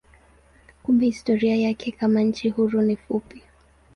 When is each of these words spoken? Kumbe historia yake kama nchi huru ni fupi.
Kumbe 0.83 1.05
historia 1.05 1.55
yake 1.55 1.91
kama 1.91 2.21
nchi 2.21 2.49
huru 2.49 2.81
ni 2.81 2.95
fupi. 2.97 3.43